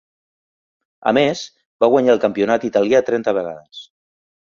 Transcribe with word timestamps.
A 1.11 1.13
més, 1.17 1.45
va 1.85 1.91
guanyar 1.93 2.17
el 2.17 2.25
campionat 2.27 2.69
italià 2.73 3.07
trenta 3.11 3.39
vegades. 3.43 3.89